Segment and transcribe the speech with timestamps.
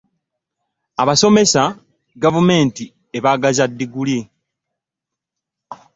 [1.01, 1.61] Abasomesa
[2.23, 2.83] gavumenti
[3.17, 4.19] ebagaza diguli.